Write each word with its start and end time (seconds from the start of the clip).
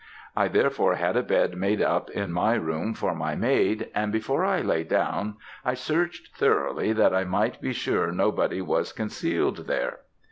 I 0.35 0.47
therefore 0.47 0.95
had 0.95 1.15
a 1.15 1.21
bed 1.21 1.55
made 1.55 1.79
up 1.79 2.09
in 2.09 2.31
my 2.31 2.55
room 2.55 2.95
for 2.95 3.13
my 3.13 3.35
maid; 3.35 3.91
and 3.93 4.11
before 4.11 4.43
I 4.43 4.59
lay 4.61 4.83
down, 4.83 5.35
I 5.63 5.75
searched 5.75 6.35
thoroughly, 6.35 6.91
that 6.91 7.13
I 7.13 7.23
might 7.23 7.61
be 7.61 7.71
sure 7.71 8.11
nobody 8.11 8.63
was 8.63 8.93
concealed 8.93 9.67
there. 9.67 9.99